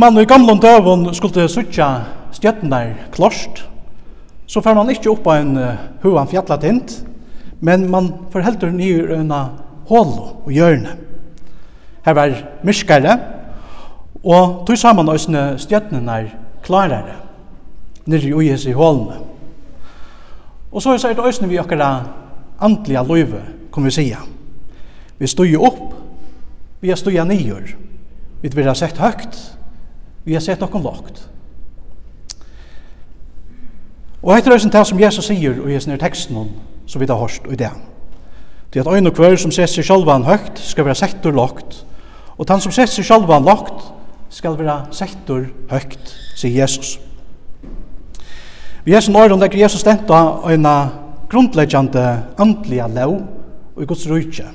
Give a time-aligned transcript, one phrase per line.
[0.00, 1.86] Man i gamla døven skulle sutja
[2.32, 3.58] stjøtnar klost,
[4.48, 6.94] så fer man ikkje opp på en uh, huan fjallatint,
[7.60, 9.40] men man forhelder nye unna
[9.90, 10.14] hål
[10.46, 10.94] og hjørne.
[12.06, 13.18] Her var myrskare,
[14.24, 16.32] og tog saman òsne stjøtnar
[16.64, 17.18] klarare,
[18.08, 19.20] nirri ui i hålene.
[20.72, 21.92] Og så er det òsne vi okkara
[22.56, 24.24] andliga løyve, kom vi sia.
[25.18, 25.86] Vi stod jo opp,
[26.80, 27.74] vi er stod jo nyer,
[28.40, 29.59] vi har sett høgt,
[30.24, 31.22] Vi har sett okkom lokt.
[34.20, 36.50] Og heitir er det som Jesus sier og Jesus er teksten hon,
[36.86, 37.70] som vi har hørt i det.
[38.72, 41.80] Det at øyne og kvør som sett seg sjálvan høgt skal være settur lokt,
[42.36, 43.88] og den som sett seg sjálvan lokt
[44.30, 46.98] skal være settur høgt, sier Jesus.
[48.84, 50.76] Vi er som åren legger Jesus stenta øyne
[51.30, 52.04] grunnleggjande
[52.38, 53.16] andliga lov
[53.74, 54.46] og i Guds rujtje.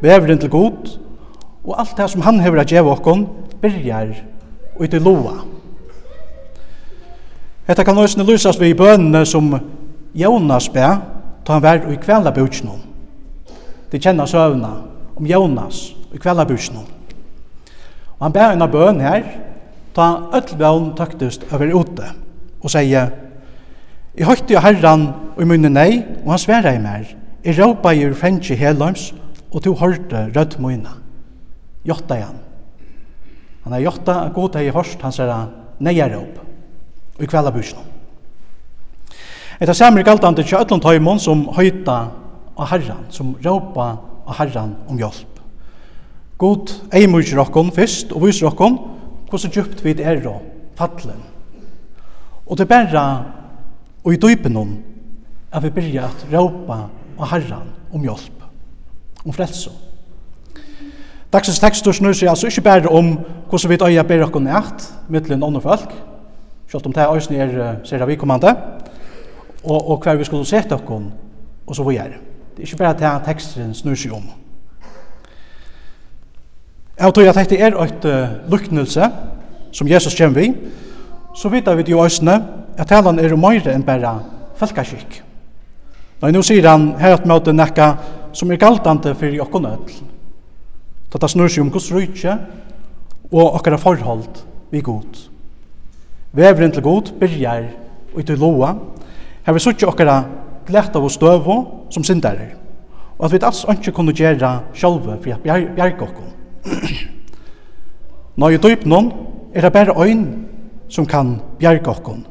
[0.00, 0.90] Veveren til god,
[1.64, 3.26] og alt det som han hever å gjeve okkon,
[3.60, 4.14] byrjar
[4.76, 5.36] og ut i loa.
[7.68, 9.52] Hetta kan òsne lysast vi i bønene som
[10.14, 10.86] Jonas be,
[11.44, 12.80] ta han vær i kvela bøtjennom.
[13.90, 14.72] Det kjenner søvna
[15.16, 16.88] om Jonas i kvela bøtjennom.
[18.18, 19.22] Og han be en av bøn her,
[19.94, 22.10] ta han taktust taktist over ute
[22.60, 23.10] og sier,
[24.18, 27.06] I høyte jo herran og i munnen nei, og han sverra i mer.
[27.46, 29.12] I råpa i ur fengje helheims,
[29.54, 30.96] og to hørte rødt møyna.
[31.86, 32.49] Jotta igjen.
[33.64, 35.32] Han har gjort at god hei hørst hans er
[35.80, 36.38] neier opp
[37.18, 37.88] og i kveld av bursdagen.
[39.60, 41.98] Etter samer galtande til kjøtlund Høymon som høyta
[42.56, 43.90] av herran, som råpa
[44.24, 45.42] av herran om hjelp.
[46.40, 48.78] God eimurger rokkon fyrst og viser rokkon
[49.28, 50.40] hvordan djupt vi er og
[50.78, 51.20] fattelen.
[52.48, 53.04] Og det er bare
[54.00, 54.72] og i dypen om
[55.52, 56.80] at vi byrja at råpa
[57.20, 58.44] av herran om hjelp,
[59.26, 59.74] om frelse.
[61.30, 63.12] Dagsens tekstur snur seg altså ikke bare om
[63.50, 65.92] hvordan vi øya ber okkur nært mittlen andre folk,
[66.70, 68.56] selv om det er øyne er ser vi kommande,
[69.64, 71.02] og, og hver vi skulle sette okkur,
[71.66, 72.18] og så vi er.
[72.56, 74.26] Det er ikke bare det teksten snur seg om.
[77.00, 79.10] Jeg tror at dette er et uh, luknelse
[79.72, 80.52] som Jesus kommer vi,
[81.34, 82.42] så vet vi jo øyne
[82.76, 84.18] at talan er mer enn bare
[84.58, 85.22] folkeskikk.
[86.20, 87.94] Nei, nå sier han her at møte nekka
[88.32, 89.94] som er galtante for okkur nødl,
[91.10, 92.36] Da det snur seg om Guds rydtje
[93.30, 95.26] og okkara forhold vi god.
[96.32, 97.64] Vevren til god byrjar
[98.14, 98.74] og til loa.
[99.46, 100.22] Her vi suttje okkara
[100.68, 102.54] glett av oss døvo som syndarer.
[103.18, 106.30] Og at vi alls ikke kunne gjøre sjálve for at bjerg, bjerg okkom.
[108.40, 109.10] Når jeg døyp noen,
[109.54, 110.24] er det bare øyn
[110.88, 112.22] som kan bjerg okkom.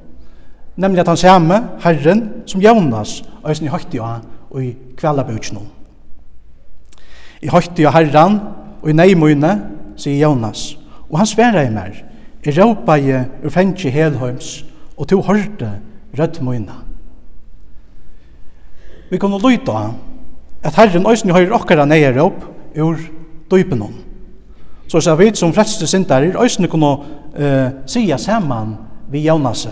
[0.80, 4.14] Nemlig at han samme, Herren, som Jonas, øysen i høytja
[4.50, 5.68] og i kvellabutsnum.
[7.42, 8.40] I høytja Herren,
[8.82, 9.14] og i nei
[10.00, 10.78] sier Jonas.
[11.10, 11.96] Og han sverar i mer,
[12.44, 14.66] i råpaje ur fengi helheims,
[14.98, 15.72] og to hørte
[16.20, 16.76] rødt møyne.
[19.10, 19.96] Vi kunne lyde av
[20.64, 22.44] at Herren òsni høyre okkara neie råp
[22.78, 23.00] ur
[23.52, 23.84] dypen.
[24.88, 28.76] Så sa vi som fleste sindar, òsni kunne uh, sia saman
[29.10, 29.68] vi Jonas.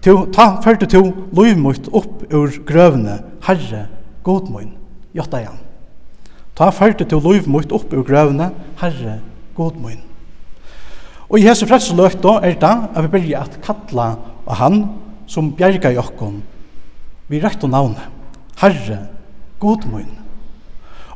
[0.00, 1.02] Tu, ta førte to
[1.36, 3.86] løymutt upp ur grøvne Herre,
[4.24, 4.72] godmøyn,
[5.16, 5.58] jotta igjen.
[6.60, 8.50] Ta fyrte til loiv mot opp ur grøvne,
[8.82, 9.14] Herre,
[9.56, 10.02] god min.
[11.30, 14.08] Og i hese frelseløk da er det at vi begynner at kalla
[14.44, 14.82] av han
[15.30, 16.42] som bjerga i okkon.
[17.32, 18.04] Vi rett og navne,
[18.60, 18.98] Herre,
[19.62, 20.10] god min.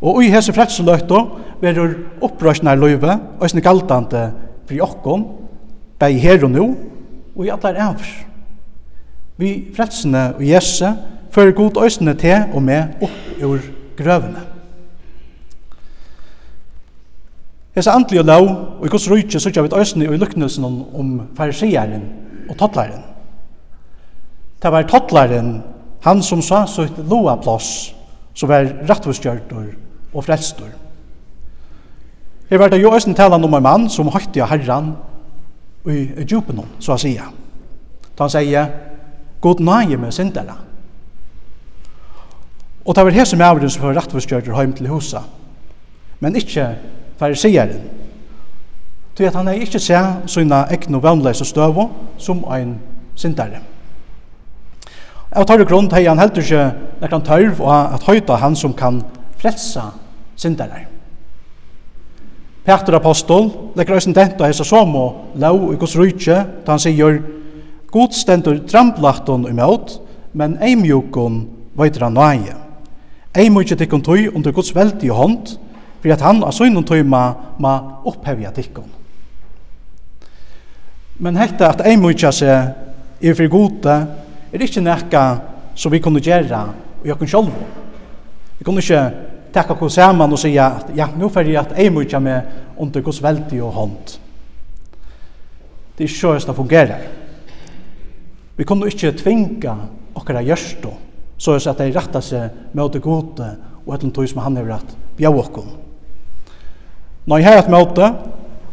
[0.01, 1.21] Og i hese frelseløk da
[1.61, 1.93] verur
[2.25, 4.31] opprøsnar loive og sin galtande
[4.65, 5.29] fri okkon,
[6.01, 6.65] bei her og nu
[7.35, 8.09] og i allar ævr.
[9.37, 10.89] Vi frelsene og Jesu
[11.37, 14.54] fører god øsne til og med opp ur grøvene.
[17.75, 18.49] Hesa andlige lov
[18.79, 22.05] og i Guds rujtje sørger vi øsne og i lyknelsen om fariseren
[22.49, 23.03] og tottlaren.
[24.63, 25.63] Det var tottlaren,
[26.05, 27.95] han som sa sitt loa plås,
[28.35, 29.67] som var rettvistgjørtur
[30.15, 30.71] og frelstur.
[32.51, 34.95] Her var det jo øsne talan om en mann som høytti av herran
[35.85, 37.27] og i djupen så å sige.
[38.15, 38.71] Da han sier,
[39.41, 40.55] god nage med syndere.
[42.85, 45.23] Og det var hese med avren som var heim til husa,
[46.21, 46.77] men ikkje
[47.19, 47.83] fariseren.
[49.15, 51.89] Til at han er ikke se sina egnu vannleise støvo
[52.19, 52.79] som ein
[53.15, 53.61] sintare.
[55.35, 56.65] Av tørre grunn til han heldur ikke
[57.03, 59.03] nekran tørv og at høyta han som kan
[59.39, 59.89] frelsa
[60.37, 60.87] sintare.
[62.65, 67.19] Peter Apostol legger også denta hesa som og lau i gos rujtje da han sier
[67.95, 70.01] God stendur tramplachton imot,
[70.33, 71.45] men eimjukon
[71.79, 72.57] veitir han nøye.
[73.37, 75.53] Eimjukon tikkun tøy under Guds veldig hånd,
[76.05, 77.21] for at han av synden tøyma
[77.65, 77.71] ma
[78.05, 78.91] opphevja tikkun.
[81.25, 83.95] Men hekta at ei mykja seg er for gode
[84.53, 85.23] er ikkje nekka
[85.73, 86.59] som vi kunne gjera
[87.01, 87.55] og jokken sjolv.
[88.59, 89.01] Vi kunne ikkje
[89.55, 93.01] takka oss saman og sija at ja, nu fer jeg at ei mykja meg under
[93.07, 94.13] gos veldig og hånd.
[95.97, 97.07] Det er ikkje sjøst det fungerer.
[98.59, 99.79] Vi kunne ikkje tvinga
[100.21, 100.93] okkara gjørstå
[101.41, 103.49] så at det rattar seg med å det gode
[103.87, 105.73] og etter tog som han har rett bjau okkom.
[107.25, 108.09] Når jeg har et møte,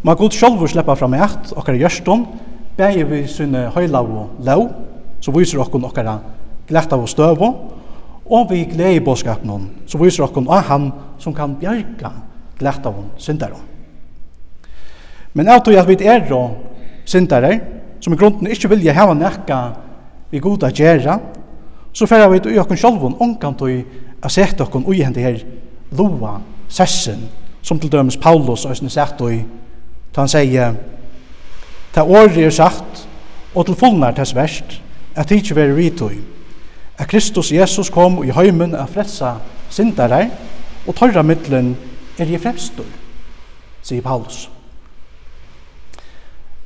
[0.03, 2.25] må Gud sjálfur sleppa fram eit, okkar gjørstum,
[2.75, 4.65] bægir vi sinne høyla og lau,
[5.23, 6.17] så viser okkar okkara
[6.67, 7.51] gletta og støvo,
[8.31, 12.11] og vi glei i bådskapnum, så viser okkar av han som kan bjerga
[12.59, 13.63] gletta og syndarum.
[15.33, 16.57] Men jeg tror at vi er og
[17.05, 17.59] syndare,
[18.01, 19.59] som i grunden ikkje vilja hava nekka
[20.31, 21.19] vi goda gjerra,
[21.93, 25.39] så fyrir vi ut i okkar sjálfun omkant og a sett okkar ui hendi her
[25.95, 27.29] loa sessen
[27.61, 29.41] som til dømes Paulus og sagt og
[30.15, 30.75] han sier
[31.93, 33.07] ta året er sagt
[33.55, 34.79] og til fullnær tess verst
[35.15, 36.21] at det ikke være vitøy
[36.97, 39.35] at Kristus Jesus kom i heimen a frelsa
[39.69, 40.29] syndare
[40.87, 41.75] og tørra middelen
[42.17, 42.89] er i fremstøy
[43.81, 44.49] sier Paulus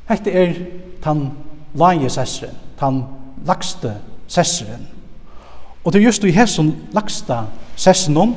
[0.06, 0.52] Hette er
[1.02, 1.30] tan
[1.74, 3.02] lage sessren, tan
[3.46, 3.96] lagste
[4.28, 4.86] sessren.
[5.84, 7.44] Og det er just i hesson lagsta
[7.76, 8.36] sessren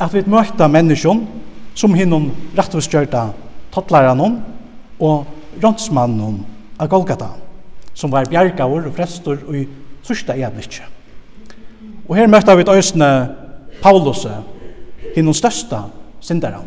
[0.00, 1.26] at vi møtta menneskjon
[1.78, 3.28] som hinnom rattvistgjørta
[3.74, 4.40] tottlaranon
[4.98, 6.40] og rånsmannen
[6.78, 7.30] av Golgata,
[7.94, 9.66] som var bjergaur og frestor og i
[10.06, 10.86] sørsta eablikje.
[12.08, 13.10] Og her møtta vi øysene
[13.82, 14.26] Paulus,
[15.14, 15.84] hinnom størsta
[16.20, 16.66] syndaran.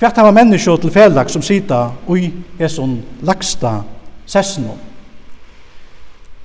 [0.00, 3.82] Hvert hava menneskje til felag som sita ui eson lagsta
[4.24, 4.78] sessenon.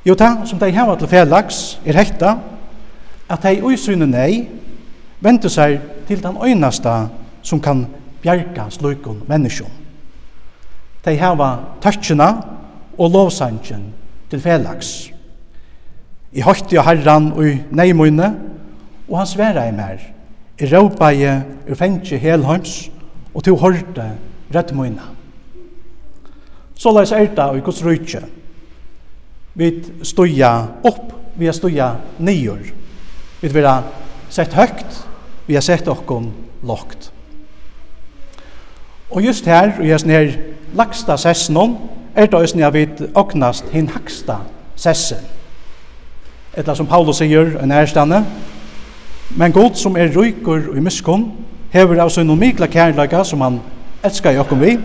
[0.05, 2.35] Jo, ta som de hava til felags er hekta,
[3.29, 4.49] at de ui syne nei,
[5.23, 7.07] ventu seg til den øynasta
[7.43, 7.85] som kan
[8.21, 9.71] bjerga sløykon menneskjon.
[11.05, 11.49] De heva
[11.81, 12.29] tøtjena
[12.97, 13.91] og lovsangen
[14.29, 15.11] til felags.
[16.33, 18.31] I høytti og herran og i neimunne,
[19.07, 20.01] og han sværa i mer,
[20.59, 21.35] i råpaie
[21.69, 22.89] ur fengtje helheims,
[23.33, 24.07] og til hørte
[24.55, 25.11] rettmunna.
[26.75, 28.21] Så la oss erta og i Guds rujtje.
[29.55, 29.69] Vi
[30.03, 30.51] støya
[30.83, 32.71] opp, vi støya nyer.
[33.41, 33.77] Vi vera
[34.29, 35.05] sett høgt,
[35.47, 36.31] vi har sett okkon
[36.63, 37.11] lokt.
[39.09, 40.31] Og just her, og just nær
[40.75, 41.77] lagsta sessnon,
[42.15, 44.39] er det òsne vi oknast hin haksta
[44.75, 45.19] sessen.
[46.55, 48.23] Etla som Paulus sier, en ærstande,
[49.35, 51.27] men god som er rykur og i miskunn,
[51.73, 53.59] hever av sin omikla kærleika som han
[54.03, 54.77] elskar i okkom vi,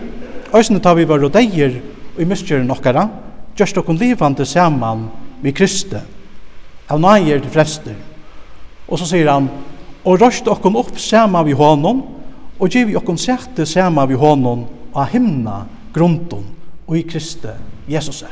[0.51, 1.77] òsne tar vi var rodeier
[2.15, 3.07] og i miskjøren okkara,
[3.55, 5.05] gjørst okkom livande saman
[5.41, 5.99] med Kristi,
[6.91, 7.95] av naier til frelster.
[8.87, 9.47] Og så sier han,
[10.05, 12.01] og røst okkom opp sama vi honom,
[12.59, 14.65] og giv vi okkom sætte sama vi honom
[14.95, 15.63] av himna
[15.93, 16.45] grunden
[16.87, 17.53] og i Kristi
[17.89, 18.23] Jesus.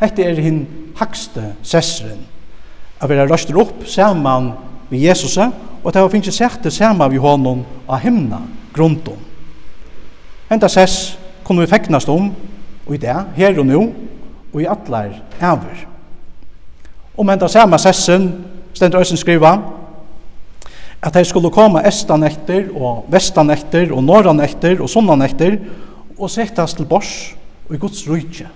[0.00, 0.62] Hette er hinn
[0.98, 2.22] hakste sessren
[3.00, 4.52] av vera røst opp saman
[4.90, 8.42] vi Jesus, og det vi finnst sætte sama vi honom av himna
[8.74, 9.18] grunden.
[10.50, 12.32] Henta sess kunne vi feknast om,
[12.86, 13.82] og i det, her og nå,
[14.52, 15.86] og i atler æver.
[17.16, 18.32] Om henta sama sessen,
[18.74, 19.58] stendt øysen skriva,
[21.02, 25.56] at de skulle komme estan etter, og vestan etter, og norran etter, og sunnan etter,
[26.18, 27.12] og settes til bors
[27.68, 28.48] og i Guds rujtje.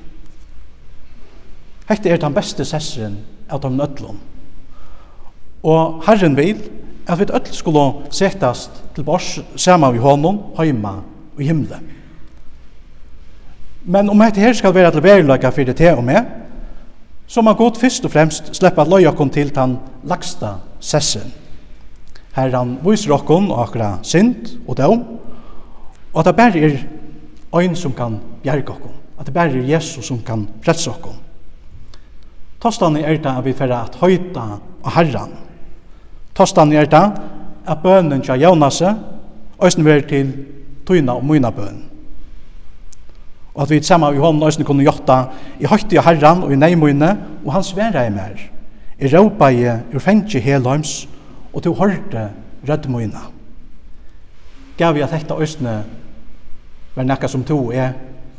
[1.88, 3.16] Hette er den beste sesseren
[3.48, 4.20] av de nødlån.
[5.64, 6.60] Og Herren vil
[7.08, 10.98] at vi ødel skulle settes til bors sammen vi hånden, heima
[11.36, 11.90] og himmelen.
[13.84, 16.24] Men om dette her skal være til verilaga for det til og med,
[17.26, 21.32] så må Gud først og fremst slippe at løy kom til den lagsta sessen
[22.34, 25.04] Herran viser okkon og akkurat synd og døm,
[26.12, 26.78] og at det bare er
[27.54, 31.20] øyn som kan bjerge okkon, at det bare er Jesus som kan frelse okkon.
[32.60, 34.44] Tostan er det at vi får at høyta
[34.82, 35.34] og Herran.
[36.34, 37.04] Tostan er det
[37.66, 38.82] at bønnen til Jonas
[39.62, 40.32] øysen ver til
[40.86, 41.84] tøyna og møyna bønnen.
[43.54, 45.26] Og at vi sammen i hånden øysen kunne gjøre
[45.60, 48.40] i høyta Herran og i neimøyne, og han sværa er mer.
[48.98, 51.08] I råpa i urfengje helheims
[51.54, 52.30] og du hørte
[52.68, 53.22] rødmøyna.
[54.78, 55.76] Gav jeg at dette østene
[56.94, 57.94] var nekka som to er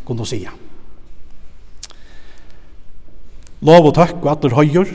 [0.05, 0.43] kunne si.
[3.65, 4.89] Lov og takk og atter høyer,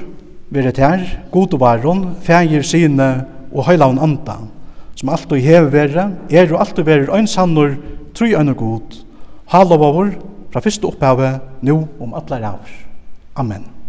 [0.53, 3.09] vire her, god og varon, feir sine
[3.51, 4.37] og høylaun anda,
[4.95, 7.75] som alt og hever være, er og alt og vere øynsannor,
[8.15, 9.01] tru øyne god,
[9.51, 10.15] halov over,
[10.53, 12.73] fra fyrste opphavet, nå om atler av.
[13.39, 13.80] Amen.